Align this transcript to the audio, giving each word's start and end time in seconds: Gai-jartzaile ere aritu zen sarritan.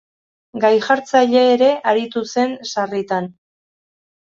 Gai-jartzaile 0.63 1.45
ere 1.51 1.69
aritu 1.95 2.27
zen 2.35 2.59
sarritan. 2.75 3.33